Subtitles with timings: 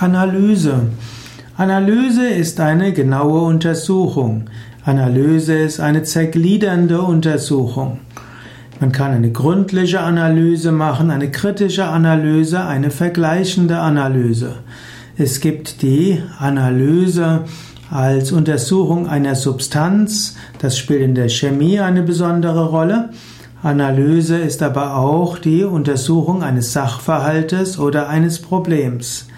[0.00, 0.88] Analyse.
[1.56, 4.46] Analyse ist eine genaue Untersuchung.
[4.84, 8.00] Analyse ist eine zergliedernde Untersuchung.
[8.80, 14.56] Man kann eine gründliche Analyse machen, eine kritische Analyse, eine vergleichende Analyse.
[15.16, 17.44] Es gibt die Analyse
[17.88, 23.10] als Untersuchung einer Substanz, das spielt in der Chemie eine besondere Rolle.
[23.62, 29.28] Analyse ist aber auch die Untersuchung eines Sachverhaltes oder eines Problems.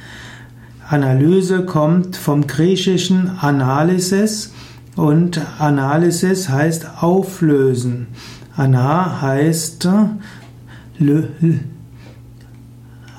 [0.88, 4.52] Analyse kommt vom griechischen Analysis
[4.94, 8.06] und Analysis heißt auflösen.
[8.56, 9.88] Ana heißt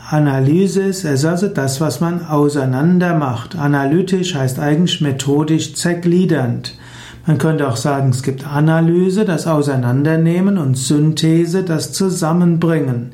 [0.09, 3.57] Analysis ist also das, was man auseinander macht.
[3.57, 6.77] Analytisch heißt eigentlich methodisch zergliedernd.
[7.25, 13.11] Man könnte auch sagen, es gibt Analyse, das Auseinandernehmen und Synthese, das Zusammenbringen.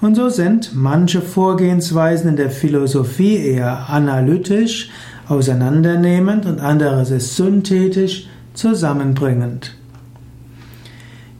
[0.00, 4.90] Und so sind manche Vorgehensweisen in der Philosophie eher analytisch,
[5.28, 9.74] auseinandernehmend und anderes ist synthetisch, zusammenbringend.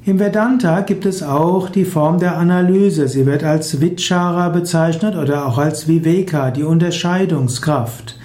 [0.06, 3.08] Im Vedanta gibt es auch die Form der Analyse.
[3.08, 8.18] Sie wird als Vichara bezeichnet oder auch als Viveka, die Unterscheidungskraft.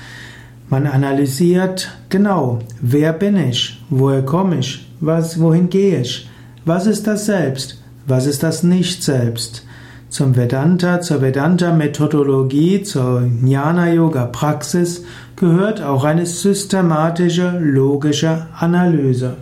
[0.70, 6.30] Man analysiert genau, wer bin ich, woher komme ich, was, wohin gehe ich,
[6.66, 9.66] was ist das Selbst, was ist das Nicht-Selbst.
[10.10, 15.04] Zum Vedanta, zur Vedanta-Methodologie, zur Jnana-Yoga-Praxis
[15.36, 19.38] gehört auch eine systematische, logische Analyse.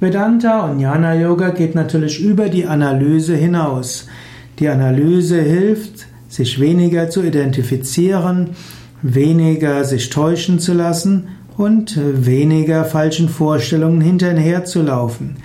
[0.00, 4.08] Vedanta und Jnana-Yoga geht natürlich über die Analyse hinaus.
[4.58, 8.50] Die Analyse hilft, sich weniger zu identifizieren,
[9.02, 15.36] weniger sich täuschen zu lassen und weniger falschen Vorstellungen hinterher zu laufen.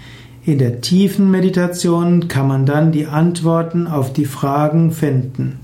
[0.47, 5.59] In der tiefen Meditation kann man dann die Antworten auf die Fragen finden.